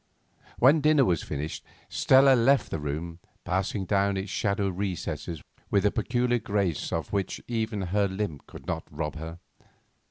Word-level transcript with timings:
When 0.57 0.81
dinner 0.81 1.05
was 1.05 1.21
finished 1.21 1.63
Stella 1.87 2.33
left 2.33 2.71
the 2.71 2.79
room, 2.79 3.19
passing 3.45 3.85
down 3.85 4.17
its 4.17 4.31
shadowed 4.31 4.75
recesses 4.75 5.43
with 5.69 5.85
a 5.85 5.91
peculiar 5.91 6.39
grace 6.39 6.91
of 6.91 7.13
which 7.13 7.39
even 7.47 7.83
her 7.83 8.07
limp 8.07 8.47
could 8.47 8.65
not 8.65 8.87
rob 8.89 9.17
her. 9.17 9.37